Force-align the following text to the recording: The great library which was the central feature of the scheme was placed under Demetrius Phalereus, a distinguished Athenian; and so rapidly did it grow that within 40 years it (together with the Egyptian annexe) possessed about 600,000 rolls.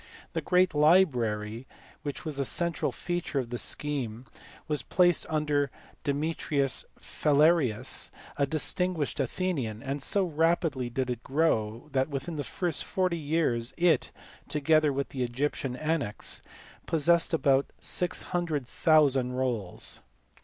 The 0.33 0.41
great 0.41 0.73
library 0.73 1.67
which 2.01 2.25
was 2.25 2.37
the 2.37 2.43
central 2.43 2.91
feature 2.91 3.37
of 3.37 3.51
the 3.51 3.59
scheme 3.59 4.25
was 4.67 4.81
placed 4.81 5.27
under 5.29 5.69
Demetrius 6.03 6.85
Phalereus, 6.99 8.09
a 8.35 8.47
distinguished 8.47 9.19
Athenian; 9.19 9.83
and 9.83 10.01
so 10.01 10.23
rapidly 10.25 10.89
did 10.89 11.11
it 11.11 11.21
grow 11.21 11.87
that 11.91 12.09
within 12.09 12.41
40 12.41 13.15
years 13.15 13.75
it 13.77 14.09
(together 14.47 14.91
with 14.91 15.09
the 15.09 15.21
Egyptian 15.21 15.75
annexe) 15.75 16.41
possessed 16.87 17.31
about 17.31 17.69
600,000 17.79 19.33
rolls. 19.33 19.99